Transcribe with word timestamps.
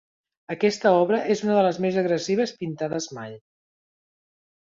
Aquesta 0.53 0.93
obra 1.01 1.17
és 1.33 1.43
una 1.47 1.57
de 1.57 1.65
les 1.67 1.77
més 1.85 1.99
agressives 2.03 2.53
pintades 2.63 3.09
mai. 3.17 3.35